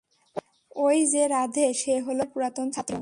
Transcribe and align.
ঐ 0.75 0.85
যে 1.11 1.23
রাধে, 1.27 1.65
সে 1.73 1.93
হলো 1.99 2.23
কলেজের 2.23 2.31
পুরাতন 2.33 2.67
ছাত্র। 2.71 2.93